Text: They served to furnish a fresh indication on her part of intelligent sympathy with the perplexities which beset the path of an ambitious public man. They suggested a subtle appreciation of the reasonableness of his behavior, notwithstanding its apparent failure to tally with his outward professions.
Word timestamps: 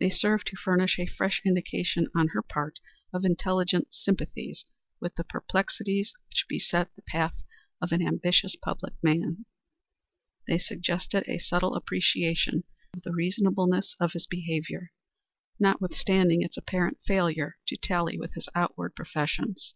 They 0.00 0.10
served 0.10 0.48
to 0.48 0.56
furnish 0.56 0.98
a 0.98 1.06
fresh 1.06 1.40
indication 1.44 2.08
on 2.12 2.26
her 2.34 2.42
part 2.42 2.80
of 3.12 3.24
intelligent 3.24 3.94
sympathy 3.94 4.56
with 4.98 5.14
the 5.14 5.22
perplexities 5.22 6.12
which 6.26 6.46
beset 6.48 6.90
the 6.96 7.02
path 7.02 7.40
of 7.80 7.92
an 7.92 8.04
ambitious 8.04 8.56
public 8.56 8.94
man. 9.00 9.46
They 10.48 10.58
suggested 10.58 11.28
a 11.28 11.38
subtle 11.38 11.76
appreciation 11.76 12.64
of 12.96 13.02
the 13.04 13.12
reasonableness 13.12 13.94
of 14.00 14.14
his 14.14 14.26
behavior, 14.26 14.90
notwithstanding 15.60 16.42
its 16.42 16.56
apparent 16.56 16.98
failure 17.06 17.56
to 17.68 17.76
tally 17.76 18.18
with 18.18 18.34
his 18.34 18.48
outward 18.56 18.96
professions. 18.96 19.74